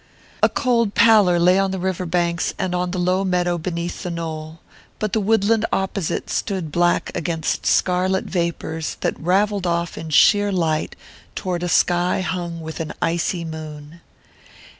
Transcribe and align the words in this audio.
A 0.41 0.49
cold 0.49 0.95
pallor 0.95 1.37
lay 1.39 1.59
on 1.59 1.69
the 1.69 1.77
river 1.77 2.07
banks 2.07 2.55
and 2.57 2.73
on 2.73 2.89
the 2.89 2.97
low 2.97 3.23
meadow 3.23 3.59
beneath 3.59 4.01
the 4.01 4.09
knoll; 4.09 4.59
but 4.97 5.13
the 5.13 5.19
woodland 5.21 5.63
opposite 5.71 6.27
stood 6.31 6.71
black 6.71 7.11
against 7.13 7.67
scarlet 7.67 8.25
vapours 8.25 8.97
that 9.01 9.13
ravelled 9.19 9.67
off 9.67 9.99
in 9.99 10.09
sheer 10.09 10.51
light 10.51 10.95
toward 11.35 11.61
a 11.61 11.69
sky 11.69 12.21
hung 12.21 12.61
with 12.61 12.79
an 12.79 12.93
icy 12.99 13.45
moon. 13.45 14.01